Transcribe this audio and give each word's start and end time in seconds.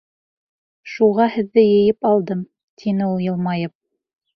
—Шуға 0.93 1.29
һеҙҙе 1.37 1.67
йыйып 1.67 2.11
алдым.— 2.15 2.45
тине 2.85 3.15
ул 3.15 3.27
йылмайып. 3.31 3.81